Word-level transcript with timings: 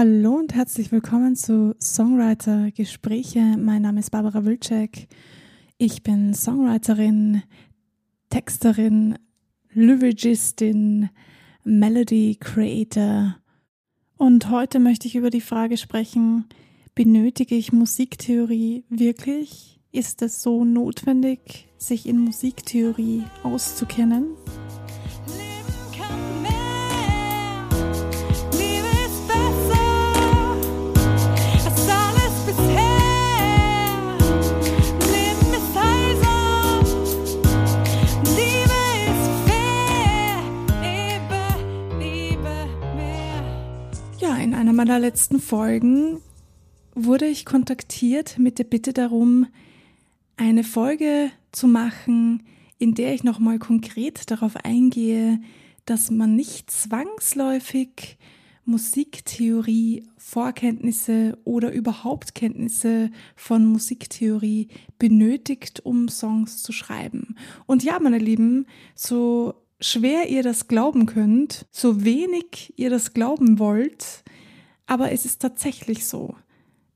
Hallo 0.00 0.36
und 0.36 0.54
herzlich 0.54 0.92
willkommen 0.92 1.34
zu 1.34 1.74
Songwriter 1.82 2.70
Gespräche. 2.70 3.56
Mein 3.58 3.82
Name 3.82 3.98
ist 3.98 4.10
Barbara 4.10 4.44
Wilczek. 4.44 5.08
Ich 5.76 6.04
bin 6.04 6.34
Songwriterin, 6.34 7.42
Texterin, 8.30 9.18
Lyricistin, 9.72 11.10
Melody 11.64 12.36
Creator. 12.38 13.38
Und 14.16 14.50
heute 14.50 14.78
möchte 14.78 15.08
ich 15.08 15.16
über 15.16 15.30
die 15.30 15.40
Frage 15.40 15.76
sprechen, 15.76 16.44
benötige 16.94 17.56
ich 17.56 17.72
Musiktheorie 17.72 18.84
wirklich? 18.88 19.80
Ist 19.90 20.22
es 20.22 20.42
so 20.42 20.64
notwendig, 20.64 21.66
sich 21.76 22.06
in 22.06 22.20
Musiktheorie 22.20 23.24
auszukennen? 23.42 24.28
Meiner 44.78 45.00
letzten 45.00 45.40
Folgen 45.40 46.20
wurde 46.94 47.26
ich 47.26 47.44
kontaktiert 47.44 48.38
mit 48.38 48.60
der 48.60 48.64
Bitte 48.64 48.92
darum, 48.92 49.48
eine 50.36 50.62
Folge 50.62 51.32
zu 51.50 51.66
machen, 51.66 52.44
in 52.78 52.94
der 52.94 53.12
ich 53.12 53.24
nochmal 53.24 53.58
konkret 53.58 54.30
darauf 54.30 54.54
eingehe, 54.64 55.40
dass 55.84 56.12
man 56.12 56.36
nicht 56.36 56.70
zwangsläufig 56.70 58.18
Musiktheorie, 58.66 60.04
Vorkenntnisse 60.16 61.36
oder 61.42 61.72
überhaupt 61.72 62.36
Kenntnisse 62.36 63.10
von 63.34 63.66
Musiktheorie 63.66 64.68
benötigt, 64.96 65.80
um 65.84 66.06
Songs 66.06 66.62
zu 66.62 66.70
schreiben. 66.70 67.34
Und 67.66 67.82
ja, 67.82 67.98
meine 67.98 68.18
Lieben, 68.18 68.64
so 68.94 69.54
schwer 69.80 70.28
ihr 70.28 70.44
das 70.44 70.68
glauben 70.68 71.06
könnt, 71.06 71.66
so 71.72 72.04
wenig 72.04 72.74
ihr 72.76 72.90
das 72.90 73.12
glauben 73.12 73.58
wollt, 73.58 74.22
aber 74.88 75.12
es 75.12 75.24
ist 75.24 75.40
tatsächlich 75.40 76.06
so. 76.06 76.34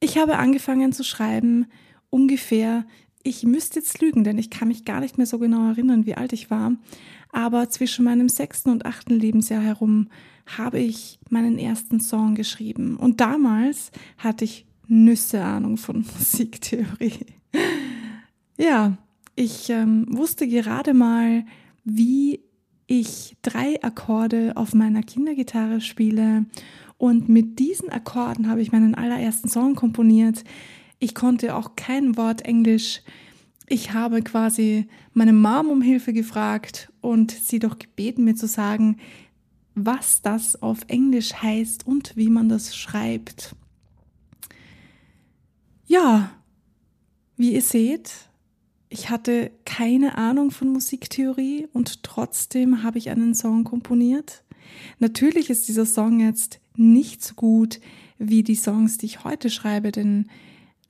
Ich 0.01 0.19
habe 0.19 0.39
angefangen 0.39 0.93
zu 0.93 1.05
schreiben 1.05 1.67
ungefähr, 2.11 2.84
ich 3.23 3.45
müsste 3.45 3.79
jetzt 3.79 4.01
lügen, 4.01 4.25
denn 4.25 4.39
ich 4.39 4.51
kann 4.51 4.67
mich 4.67 4.84
gar 4.84 4.99
nicht 4.99 5.17
mehr 5.17 5.29
so 5.29 5.39
genau 5.39 5.69
erinnern, 5.69 6.07
wie 6.07 6.17
alt 6.17 6.33
ich 6.33 6.51
war, 6.51 6.73
aber 7.31 7.69
zwischen 7.71 8.05
meinem 8.05 8.29
sechsten 8.29 8.71
und 8.71 8.84
achten 8.84 9.15
Lebensjahr 9.15 9.62
herum 9.62 10.09
habe 10.47 10.81
ich 10.81 11.21
meinen 11.31 11.59
ersten 11.59 12.01
Song 12.01 12.34
geschrieben. 12.34 12.97
Und 12.97 13.21
damals 13.21 13.93
hatte 14.19 14.45
ich 14.45 14.67
Nüsse 14.89 15.43
Ahnung 15.43 15.77
von 15.77 16.05
Musiktheorie. 16.19 17.27
ja, 18.59 18.99
ich 19.37 19.71
ähm, 19.71 20.06
wusste 20.11 20.49
gerade 20.49 20.95
mal, 20.95 21.45
wie 21.84 22.41
ich 23.01 23.39
drei 23.41 23.83
Akkorde 23.83 24.53
auf 24.55 24.75
meiner 24.75 25.03
Kindergitarre 25.03 25.81
spiele 25.81 26.45
und 26.99 27.27
mit 27.27 27.59
diesen 27.59 27.89
Akkorden 27.89 28.51
habe 28.51 28.61
ich 28.61 28.71
meinen 28.71 28.95
allerersten 28.95 29.49
Song 29.49 29.75
komponiert. 29.75 30.45
Ich 30.99 31.15
konnte 31.15 31.55
auch 31.55 31.75
kein 31.75 32.19
Wort 32.19 32.43
Englisch. 32.43 33.01
Ich 33.67 33.95
habe 33.95 34.21
quasi 34.21 34.89
meine 35.15 35.33
Mom 35.33 35.71
um 35.71 35.81
Hilfe 35.81 36.12
gefragt 36.12 36.93
und 37.01 37.31
sie 37.31 37.59
doch 37.59 37.79
gebeten, 37.79 38.25
mir 38.25 38.34
zu 38.34 38.47
sagen, 38.47 38.99
was 39.75 40.21
das 40.21 40.61
auf 40.61 40.81
Englisch 40.89 41.33
heißt 41.33 41.87
und 41.87 42.15
wie 42.15 42.29
man 42.29 42.51
das 42.51 42.77
schreibt. 42.77 43.56
Ja, 45.87 46.31
wie 47.39 47.55
ihr 47.55 47.62
seht, 47.62 48.29
ich 48.93 49.09
hatte 49.09 49.51
keine 49.65 50.19
Ahnung 50.19 50.51
von 50.51 50.69
Musiktheorie 50.69 51.66
und 51.72 52.03
trotzdem 52.03 52.83
habe 52.83 52.99
ich 52.99 53.09
einen 53.09 53.34
Song 53.34 53.65
komponiert. 53.65 54.44
Natürlich 54.99 55.49
ist 55.49 55.66
dieser 55.66 55.87
Song 55.87 56.21
jetzt 56.21 56.61
nicht 56.77 57.25
so 57.25 57.34
gut 57.34 57.81
wie 58.19 58.43
die 58.43 58.55
Songs, 58.55 58.99
die 58.99 59.06
ich 59.06 59.25
heute 59.25 59.49
schreibe, 59.49 59.93
denn 59.93 60.28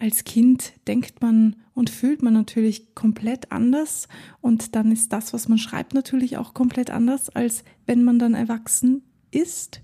als 0.00 0.24
Kind 0.24 0.72
denkt 0.88 1.22
man 1.22 1.54
und 1.74 1.90
fühlt 1.90 2.22
man 2.22 2.34
natürlich 2.34 2.96
komplett 2.96 3.52
anders 3.52 4.08
und 4.40 4.74
dann 4.74 4.90
ist 4.90 5.12
das, 5.12 5.32
was 5.32 5.48
man 5.48 5.58
schreibt, 5.58 5.94
natürlich 5.94 6.36
auch 6.36 6.54
komplett 6.54 6.90
anders, 6.90 7.28
als 7.30 7.62
wenn 7.86 8.02
man 8.02 8.18
dann 8.18 8.34
erwachsen 8.34 9.02
ist. 9.30 9.80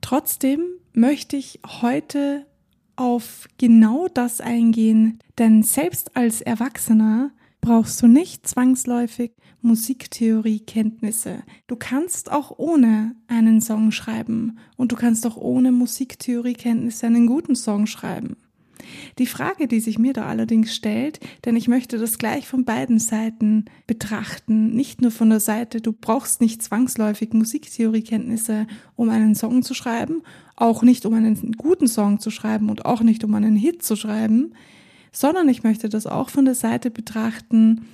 Trotzdem 0.00 0.62
möchte 0.92 1.36
ich 1.36 1.58
heute 1.66 2.46
auf 2.96 3.48
genau 3.58 4.08
das 4.12 4.40
eingehen, 4.40 5.18
denn 5.38 5.62
selbst 5.62 6.16
als 6.16 6.40
Erwachsener 6.40 7.30
brauchst 7.60 8.02
du 8.02 8.06
nicht 8.06 8.46
zwangsläufig 8.46 9.32
Musiktheorie-Kenntnisse. 9.62 11.42
Du 11.66 11.76
kannst 11.76 12.30
auch 12.30 12.58
ohne 12.58 13.16
einen 13.26 13.62
Song 13.62 13.90
schreiben 13.90 14.58
und 14.76 14.92
du 14.92 14.96
kannst 14.96 15.26
auch 15.26 15.36
ohne 15.36 15.72
Musiktheorie-Kenntnisse 15.72 17.06
einen 17.06 17.26
guten 17.26 17.56
Song 17.56 17.86
schreiben. 17.86 18.36
Die 19.18 19.26
Frage, 19.26 19.68
die 19.68 19.80
sich 19.80 19.98
mir 19.98 20.12
da 20.12 20.26
allerdings 20.26 20.74
stellt, 20.74 21.20
denn 21.44 21.56
ich 21.56 21.68
möchte 21.68 21.98
das 21.98 22.18
gleich 22.18 22.46
von 22.46 22.64
beiden 22.64 22.98
Seiten 22.98 23.66
betrachten, 23.86 24.74
nicht 24.74 25.00
nur 25.00 25.10
von 25.10 25.30
der 25.30 25.40
Seite, 25.40 25.80
du 25.80 25.92
brauchst 25.92 26.40
nicht 26.40 26.62
zwangsläufig 26.62 27.32
Musiktheoriekenntnisse, 27.32 28.66
um 28.96 29.08
einen 29.10 29.34
Song 29.34 29.62
zu 29.62 29.74
schreiben, 29.74 30.22
auch 30.56 30.82
nicht 30.82 31.06
um 31.06 31.14
einen 31.14 31.52
guten 31.52 31.88
Song 31.88 32.20
zu 32.20 32.30
schreiben 32.30 32.70
und 32.70 32.84
auch 32.84 33.02
nicht 33.02 33.24
um 33.24 33.34
einen 33.34 33.56
Hit 33.56 33.82
zu 33.82 33.96
schreiben, 33.96 34.54
sondern 35.12 35.48
ich 35.48 35.62
möchte 35.62 35.88
das 35.88 36.06
auch 36.06 36.28
von 36.28 36.44
der 36.44 36.54
Seite 36.54 36.90
betrachten, 36.90 37.86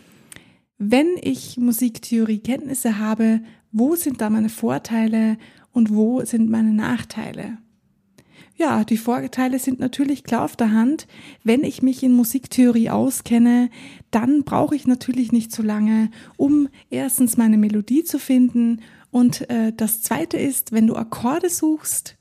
wenn 0.78 1.08
ich 1.20 1.58
Musiktheorie-Kenntnisse 1.58 2.98
habe, 2.98 3.42
wo 3.70 3.96
sind 3.96 4.20
da 4.20 4.30
meine 4.30 4.48
Vorteile 4.48 5.36
und 5.72 5.94
wo 5.94 6.24
sind 6.24 6.48
meine 6.48 6.72
Nachteile? 6.72 7.58
Ja, 8.60 8.84
die 8.84 8.98
Vorteile 8.98 9.58
sind 9.58 9.80
natürlich 9.80 10.22
klar 10.22 10.44
auf 10.44 10.54
der 10.54 10.70
Hand. 10.70 11.06
Wenn 11.42 11.64
ich 11.64 11.80
mich 11.80 12.02
in 12.02 12.12
Musiktheorie 12.12 12.90
auskenne, 12.90 13.70
dann 14.10 14.44
brauche 14.44 14.76
ich 14.76 14.86
natürlich 14.86 15.32
nicht 15.32 15.50
so 15.50 15.62
lange, 15.62 16.10
um 16.36 16.68
erstens 16.90 17.38
meine 17.38 17.56
Melodie 17.56 18.04
zu 18.04 18.18
finden. 18.18 18.82
Und 19.10 19.48
äh, 19.48 19.72
das 19.74 20.02
Zweite 20.02 20.36
ist, 20.36 20.72
wenn 20.72 20.86
du 20.86 20.94
Akkorde 20.96 21.48
suchst, 21.48 22.18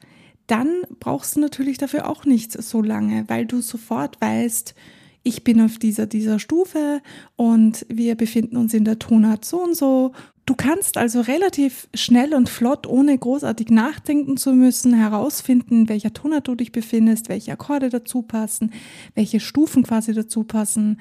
dann 0.48 0.84
brauchst 1.02 1.36
du 1.36 1.42
natürlich 1.42 1.78
dafür 1.78 2.08
auch 2.08 2.24
nicht 2.24 2.54
so 2.54 2.82
lange, 2.82 3.26
weil 3.28 3.46
du 3.46 3.60
sofort 3.60 4.22
weißt, 4.22 4.76
ich 5.24 5.44
bin 5.44 5.62
auf 5.62 5.78
dieser, 5.78 6.06
dieser 6.06 6.40
Stufe 6.40 7.02
und 7.36 7.86
wir 7.90 8.16
befinden 8.16 8.58
uns 8.58 8.74
in 8.74 8.86
der 8.86 9.00
Tonart 9.00 9.44
so 9.44 9.62
und 9.62 9.76
so. 9.76 10.14
Du 10.46 10.56
kannst 10.56 10.98
also 10.98 11.22
relativ 11.22 11.88
schnell 11.94 12.34
und 12.34 12.50
flott, 12.50 12.88
ohne 12.88 13.18
großartig 13.18 13.70
nachdenken 13.70 14.38
zu 14.38 14.54
müssen, 14.54 14.94
herausfinden, 14.94 15.90
welcher 15.90 16.14
Tonart 16.14 16.48
du 16.48 16.56
dich 16.56 16.72
befindest, 16.72 17.30
welche 17.30 17.52
Akkorde 17.52 17.90
dazu 17.90 18.22
passen, 18.22 18.72
welche 19.14 19.40
Stufen 19.40 19.84
quasi 19.84 20.14
dazu 20.14 20.44
passen 20.44 21.00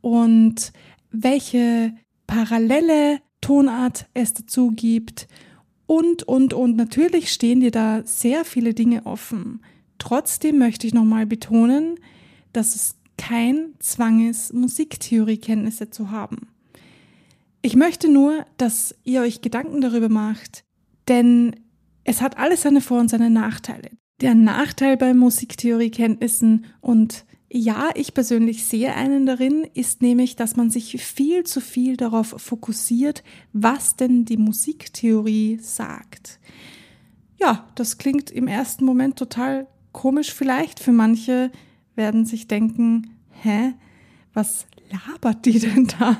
und 0.00 0.72
welche 1.10 1.92
parallele 2.26 3.20
Tonart 3.40 4.06
es 4.14 4.32
dazu 4.32 4.70
gibt 4.70 5.28
und, 5.86 6.24
und, 6.24 6.52
und 6.52 6.76
natürlich 6.76 7.32
stehen 7.32 7.60
dir 7.60 7.70
da 7.70 8.02
sehr 8.04 8.44
viele 8.44 8.74
Dinge 8.74 9.06
offen. 9.06 9.60
Trotzdem 9.98 10.58
möchte 10.58 10.86
ich 10.86 10.94
nochmal 10.94 11.26
betonen, 11.26 11.98
dass 12.52 12.74
es 12.74 12.95
kein 13.18 13.74
Zwang 13.78 14.28
ist, 14.28 14.52
Musiktheoriekenntnisse 14.52 15.90
zu 15.90 16.10
haben. 16.10 16.48
Ich 17.62 17.74
möchte 17.74 18.08
nur, 18.08 18.44
dass 18.58 18.94
ihr 19.04 19.22
euch 19.22 19.40
Gedanken 19.40 19.80
darüber 19.80 20.08
macht, 20.08 20.64
denn 21.08 21.56
es 22.04 22.20
hat 22.20 22.38
alles 22.38 22.62
seine 22.62 22.80
Vor- 22.80 23.00
und 23.00 23.10
seine 23.10 23.30
Nachteile. 23.30 23.90
Der 24.20 24.34
Nachteil 24.34 24.96
bei 24.96 25.12
Musiktheoriekenntnissen 25.14 26.66
und 26.80 27.24
ja, 27.50 27.90
ich 27.94 28.14
persönlich 28.14 28.64
sehe 28.64 28.94
einen 28.94 29.24
darin, 29.24 29.66
ist 29.74 30.02
nämlich, 30.02 30.36
dass 30.36 30.56
man 30.56 30.70
sich 30.70 31.02
viel 31.02 31.44
zu 31.44 31.60
viel 31.60 31.96
darauf 31.96 32.34
fokussiert, 32.38 33.22
was 33.52 33.96
denn 33.96 34.24
die 34.24 34.36
Musiktheorie 34.36 35.58
sagt. 35.60 36.40
Ja, 37.38 37.68
das 37.74 37.98
klingt 37.98 38.30
im 38.30 38.48
ersten 38.48 38.84
Moment 38.84 39.16
total 39.16 39.68
komisch 39.92 40.32
vielleicht. 40.32 40.80
Für 40.80 40.92
manche 40.92 41.52
werden 41.96 42.24
sich 42.24 42.46
denken, 42.46 43.16
hä, 43.30 43.74
was 44.32 44.66
labert 44.90 45.44
die 45.46 45.58
denn 45.58 45.88
da? 45.98 46.18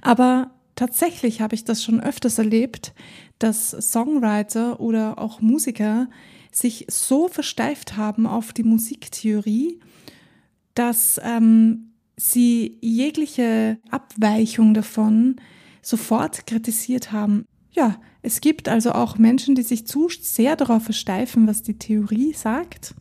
Aber 0.00 0.52
tatsächlich 0.76 1.40
habe 1.40 1.54
ich 1.54 1.64
das 1.64 1.82
schon 1.82 2.00
öfters 2.00 2.38
erlebt, 2.38 2.94
dass 3.38 3.70
Songwriter 3.70 4.80
oder 4.80 5.18
auch 5.18 5.40
Musiker 5.40 6.08
sich 6.50 6.86
so 6.88 7.28
versteift 7.28 7.96
haben 7.96 8.26
auf 8.26 8.52
die 8.52 8.62
Musiktheorie, 8.62 9.80
dass 10.74 11.20
ähm, 11.22 11.92
sie 12.16 12.78
jegliche 12.80 13.78
Abweichung 13.90 14.74
davon 14.74 15.36
sofort 15.82 16.46
kritisiert 16.46 17.12
haben. 17.12 17.44
Ja, 17.70 18.00
Es 18.22 18.40
gibt 18.40 18.68
also 18.68 18.92
auch 18.92 19.18
Menschen, 19.18 19.54
die 19.54 19.62
sich 19.62 19.86
zu 19.86 20.08
sehr 20.08 20.56
darauf 20.56 20.82
versteifen, 20.82 21.46
was 21.46 21.62
die 21.62 21.78
Theorie 21.78 22.32
sagt. 22.32 22.94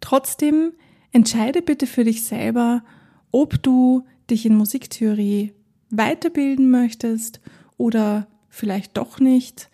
Trotzdem 0.00 0.72
entscheide 1.16 1.62
bitte 1.62 1.86
für 1.86 2.04
dich 2.04 2.24
selber, 2.24 2.84
ob 3.30 3.62
du 3.62 4.04
dich 4.28 4.44
in 4.44 4.54
Musiktheorie 4.54 5.54
weiterbilden 5.88 6.70
möchtest 6.70 7.40
oder 7.78 8.28
vielleicht 8.50 8.98
doch 8.98 9.18
nicht. 9.18 9.70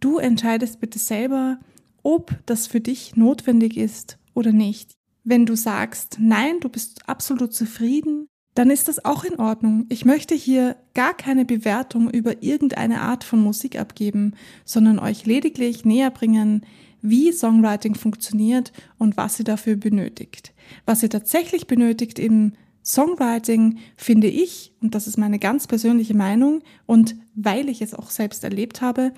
Du 0.00 0.18
entscheidest 0.18 0.80
bitte 0.80 0.98
selber, 0.98 1.60
ob 2.02 2.36
das 2.46 2.66
für 2.66 2.80
dich 2.80 3.14
notwendig 3.14 3.76
ist 3.76 4.18
oder 4.34 4.50
nicht. 4.50 4.94
Wenn 5.22 5.46
du 5.46 5.54
sagst, 5.54 6.16
nein, 6.18 6.58
du 6.58 6.68
bist 6.68 7.08
absolut 7.08 7.54
zufrieden, 7.54 8.26
dann 8.54 8.68
ist 8.68 8.88
das 8.88 9.04
auch 9.04 9.22
in 9.22 9.38
Ordnung. 9.38 9.86
Ich 9.88 10.04
möchte 10.04 10.34
hier 10.34 10.74
gar 10.94 11.16
keine 11.16 11.44
Bewertung 11.44 12.10
über 12.10 12.42
irgendeine 12.42 13.02
Art 13.02 13.22
von 13.22 13.40
Musik 13.40 13.78
abgeben, 13.78 14.34
sondern 14.64 14.98
euch 14.98 15.26
lediglich 15.26 15.84
näher 15.84 16.10
bringen, 16.10 16.66
wie 17.02 17.30
Songwriting 17.30 17.94
funktioniert 17.94 18.72
und 18.98 19.16
was 19.16 19.38
ihr 19.38 19.44
dafür 19.44 19.76
benötigt. 19.76 20.51
Was 20.86 21.02
ihr 21.02 21.10
tatsächlich 21.10 21.66
benötigt 21.66 22.18
im 22.18 22.52
Songwriting 22.84 23.78
finde 23.96 24.26
ich, 24.26 24.74
und 24.80 24.94
das 24.94 25.06
ist 25.06 25.16
meine 25.16 25.38
ganz 25.38 25.66
persönliche 25.66 26.14
Meinung, 26.14 26.62
und 26.86 27.16
weil 27.34 27.68
ich 27.68 27.80
es 27.80 27.94
auch 27.94 28.10
selbst 28.10 28.44
erlebt 28.44 28.80
habe, 28.80 29.12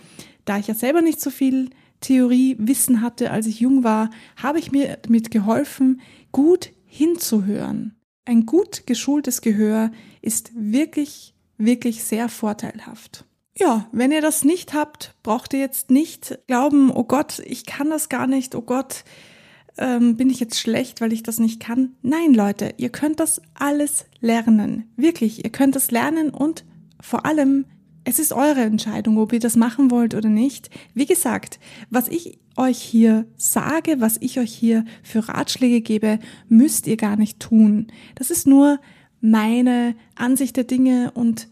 da 0.45 0.59
ich 0.59 0.67
ja 0.67 0.75
selber 0.75 1.01
nicht 1.01 1.21
so 1.21 1.31
viel 1.31 1.71
Theoriewissen 2.01 3.01
hatte, 3.01 3.31
als 3.31 3.47
ich 3.47 3.61
jung 3.61 3.83
war, 3.83 4.11
habe 4.37 4.59
ich 4.59 4.73
mir 4.73 4.99
damit 5.01 5.31
geholfen, 5.31 6.03
gut 6.33 6.71
hinzuhören. 6.85 7.97
Ein 8.27 8.45
gut 8.45 8.87
geschultes 8.87 9.41
Gehör 9.41 9.91
ist 10.21 10.53
wirklich, 10.55 11.35
wirklich 11.57 12.05
sehr 12.05 12.29
vorteilhaft. 12.29 13.25
Ja, 13.57 13.89
wenn 13.93 14.13
ihr 14.13 14.21
das 14.21 14.45
nicht 14.45 14.75
habt, 14.75 15.15
braucht 15.23 15.53
ihr 15.55 15.61
jetzt 15.61 15.91
nicht 15.91 16.39
glauben, 16.47 16.91
oh 16.91 17.05
Gott, 17.05 17.41
ich 17.47 17.65
kann 17.65 17.89
das 17.89 18.09
gar 18.09 18.27
nicht, 18.27 18.55
oh 18.55 18.63
Gott, 18.63 19.05
ähm, 19.79 20.17
bin 20.17 20.31
ich 20.31 20.41
jetzt 20.41 20.59
schlecht, 20.59 21.01
weil 21.01 21.13
ich 21.13 21.23
das 21.23 21.39
nicht 21.39 21.61
kann. 21.61 21.95
Nein, 22.03 22.35
Leute, 22.35 22.75
ihr 22.77 22.91
könnt 22.91 23.21
das 23.21 23.41
alles 23.55 24.07
lernen. 24.21 24.85
Wirklich, 24.97 25.45
ihr 25.45 25.51
könnt 25.51 25.77
das 25.77 25.91
lernen 25.91 26.31
und 26.31 26.65
vor 27.01 27.27
allem, 27.27 27.67
es 28.05 28.19
ist 28.19 28.33
eure 28.33 28.61
Entscheidung, 28.61 29.19
ob 29.19 29.33
ihr 29.33 29.41
das 29.41 29.57
machen 29.57 29.91
wollt 29.91 30.15
oder 30.15 30.29
nicht. 30.29 30.71
Wie 30.93 31.07
gesagt, 31.07 31.59
was 31.91 32.09
ich 32.09 32.39
euch 32.57 32.79
hier 32.79 33.27
sage, 33.37 33.97
was 33.99 34.19
ich 34.21 34.39
euch 34.39 34.53
hier 34.53 34.85
für 35.03 35.29
Ratschläge 35.29 35.81
gebe, 35.81 36.19
müsst 36.49 36.87
ihr 36.87 36.97
gar 36.97 37.17
nicht 37.17 37.41
tun. 37.41 37.89
Das 38.15 38.31
ist 38.31 38.47
nur 38.47 38.79
meine 39.21 39.97
Ansicht 40.15 40.57
der 40.57 40.65
Dinge 40.65 41.11
und 41.15 41.49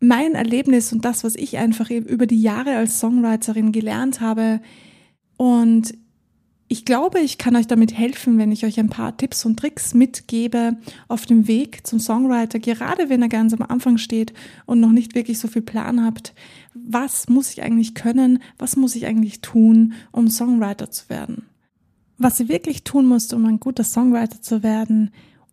mein 0.00 0.34
Erlebnis 0.34 0.92
und 0.92 1.04
das, 1.04 1.24
was 1.24 1.36
ich 1.36 1.58
einfach 1.58 1.90
über 1.90 2.26
die 2.26 2.40
Jahre 2.40 2.76
als 2.76 3.00
Songwriterin 3.00 3.72
gelernt 3.72 4.20
habe. 4.20 4.60
Und 5.36 5.94
ich 6.68 6.84
glaube, 6.84 7.20
ich 7.20 7.38
kann 7.38 7.54
euch 7.54 7.68
damit 7.68 7.96
helfen, 7.96 8.38
wenn 8.38 8.50
ich 8.50 8.64
euch 8.64 8.80
ein 8.80 8.88
paar 8.88 9.16
Tipps 9.16 9.44
und 9.44 9.58
Tricks 9.58 9.94
mitgebe 9.94 10.76
auf 11.06 11.24
dem 11.24 11.46
Weg 11.46 11.86
zum 11.86 12.00
Songwriter, 12.00 12.58
gerade 12.58 13.08
wenn 13.08 13.22
er 13.22 13.28
ganz 13.28 13.54
am 13.54 13.62
Anfang 13.62 13.98
steht 13.98 14.32
und 14.64 14.80
noch 14.80 14.90
nicht 14.90 15.14
wirklich 15.14 15.38
so 15.38 15.46
viel 15.46 15.62
Plan 15.62 16.04
habt. 16.04 16.34
Was 16.74 17.28
muss 17.28 17.50
ich 17.50 17.62
eigentlich 17.62 17.94
können? 17.94 18.42
Was 18.58 18.76
muss 18.76 18.96
ich 18.96 19.06
eigentlich 19.06 19.40
tun, 19.42 19.94
um 20.10 20.28
Songwriter 20.28 20.90
zu 20.90 21.08
werden? 21.08 21.46
Was 22.18 22.40
ihr 22.40 22.48
wirklich 22.48 22.82
tun 22.82 23.08
müsst, 23.08 23.32
um 23.32 23.44
ein 23.46 23.60
guter 23.60 23.84
Songwriter 23.84 24.42
zu 24.42 24.62
werden 24.62 25.10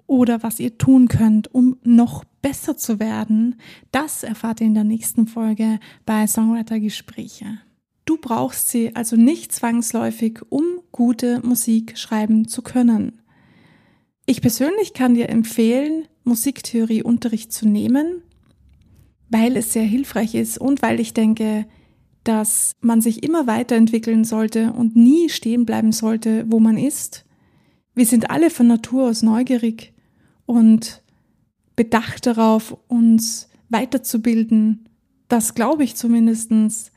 oder 0.08 0.42
was 0.42 0.60
ihr 0.60 0.78
tun 0.80 1.08
könnt, 1.10 1.54
um 1.54 1.78
noch 1.84 2.24
besser 2.42 2.76
zu 2.76 3.00
werden, 3.00 3.56
das 3.92 4.24
erfahrt 4.24 4.62
ihr 4.62 4.68
in 4.68 4.74
der 4.74 4.84
nächsten 4.84 5.28
Folge 5.28 5.80
bei 6.06 6.26
Songwriter 6.26 6.80
Gespräche. 6.80 7.60
Du 8.06 8.18
brauchst 8.18 8.70
sie 8.70 8.96
also 8.96 9.16
nicht 9.16 9.52
zwangsläufig, 9.52 10.42
um 10.50 10.64
gute 10.94 11.42
Musik 11.46 11.98
schreiben 11.98 12.48
zu 12.48 12.62
können. 12.62 13.22
Ich 14.26 14.42
persönlich 14.42 14.94
kann 14.94 15.16
dir 15.16 15.28
empfehlen, 15.28 16.08
Musiktheorieunterricht 16.24 17.52
zu 17.52 17.68
nehmen, 17.68 18.22
weil 19.30 19.58
es 19.58 19.74
sehr 19.74 19.84
hilfreich 19.84 20.36
ist 20.36 20.58
und 20.58 20.82
weil 20.82 21.02
ich 21.02 21.14
denke, 21.14 21.66
dass 22.24 22.78
man 22.80 23.02
sich 23.02 23.24
immer 23.24 23.48
weiterentwickeln 23.48 24.24
sollte 24.24 24.72
und 24.72 24.96
nie 24.96 25.28
stehen 25.28 25.66
bleiben 25.66 25.92
sollte, 25.92 26.46
wo 26.48 26.62
man 26.62 26.78
ist. 26.78 27.26
Wir 27.96 28.06
sind 28.06 28.30
alle 28.30 28.50
von 28.50 28.68
Natur 28.68 29.10
aus 29.10 29.24
neugierig 29.24 29.94
und 30.46 31.04
bedacht 31.76 32.26
darauf, 32.26 32.78
uns 32.88 33.50
weiterzubilden. 33.68 34.88
Das 35.28 35.54
glaube 35.54 35.84
ich 35.84 35.96
zumindestens. 35.96 36.93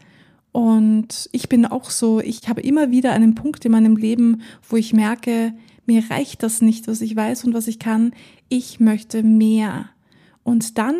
Und 0.57 1.29
ich 1.33 1.51
bin 1.51 1.67
auch 1.67 1.91
so, 1.91 2.19
ich 2.19 2.49
habe 2.49 2.63
immer 2.63 2.91
wieder 2.91 3.13
einen 3.13 3.35
Punkt 3.35 3.67
in 3.67 3.73
meinem 3.73 3.95
Leben, 3.95 4.41
wo 4.67 4.77
ich 4.77 4.95
merke, 4.95 5.53
mir 5.85 6.03
reicht 6.11 6.43
das 6.43 6.63
nicht, 6.63 6.89
was 6.89 7.03
ich 7.03 7.15
weiß 7.15 7.45
und 7.45 7.53
was 7.53 7.69
ich 7.69 7.79
kann. 7.79 8.15
Ich 8.49 8.81
möchte 8.81 9.23
mehr. 9.23 9.91
Und 10.45 10.79
dann 10.79 10.97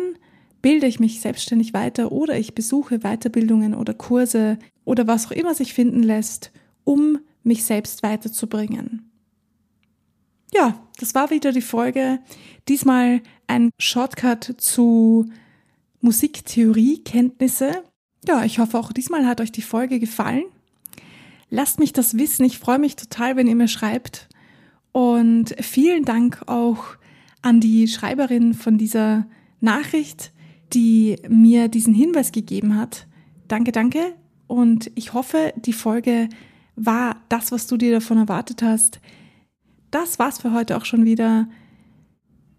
bilde 0.61 0.85
ich 0.85 0.99
mich 0.99 1.21
selbstständig 1.21 1.73
weiter 1.73 2.11
oder 2.11 2.37
ich 2.37 2.53
besuche 2.53 2.99
Weiterbildungen 2.99 3.73
oder 3.73 3.95
Kurse 3.95 4.59
oder 4.85 5.07
was 5.07 5.25
auch 5.25 5.31
immer 5.31 5.55
sich 5.55 5.73
finden 5.73 6.03
lässt, 6.03 6.51
um 6.83 7.17
mich 7.41 7.65
selbst 7.65 8.03
weiterzubringen. 8.03 9.09
Ja, 10.53 10.79
das 10.99 11.15
war 11.15 11.31
wieder 11.31 11.51
die 11.51 11.61
Folge. 11.61 12.19
Diesmal 12.67 13.21
ein 13.47 13.71
Shortcut 13.79 14.53
zu 14.59 15.31
Musiktheoriekenntnisse. 16.01 17.86
Ja, 18.27 18.43
ich 18.43 18.59
hoffe 18.59 18.77
auch 18.77 18.91
diesmal 18.91 19.25
hat 19.25 19.39
euch 19.39 19.53
die 19.53 19.61
Folge 19.61 19.99
gefallen. 19.99 20.43
Lasst 21.49 21.79
mich 21.79 21.93
das 21.93 22.17
wissen. 22.17 22.43
Ich 22.43 22.59
freue 22.59 22.77
mich 22.77 22.97
total, 22.97 23.37
wenn 23.37 23.47
ihr 23.47 23.55
mir 23.55 23.69
schreibt. 23.69 24.27
Und 24.91 25.55
vielen 25.61 26.03
Dank 26.03 26.41
auch 26.47 26.83
an 27.41 27.61
die 27.61 27.87
Schreiberin 27.87 28.53
von 28.53 28.77
dieser 28.77 29.27
Nachricht, 29.61 30.33
die 30.73 31.15
mir 31.29 31.69
diesen 31.69 31.93
Hinweis 31.93 32.33
gegeben 32.33 32.75
hat. 32.75 33.07
Danke, 33.47 33.71
danke. 33.71 34.13
Und 34.47 34.91
ich 34.95 35.13
hoffe, 35.13 35.53
die 35.55 35.73
Folge 35.73 36.27
war 36.75 37.21
das, 37.29 37.53
was 37.53 37.67
du 37.67 37.77
dir 37.77 37.93
davon 37.93 38.17
erwartet 38.17 38.61
hast. 38.61 38.99
Das 39.89 40.19
war's 40.19 40.39
für 40.39 40.51
heute 40.51 40.75
auch 40.75 40.83
schon 40.83 41.05
wieder. 41.05 41.47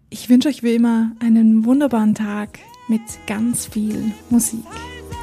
Ich 0.09 0.29
wünsche 0.29 0.49
euch 0.49 0.63
wie 0.63 0.73
immer 0.73 1.11
einen 1.19 1.63
wunderbaren 1.63 2.15
Tag 2.15 2.57
mit 2.87 3.01
ganz 3.27 3.67
viel 3.67 4.13
Musik. 4.31 4.65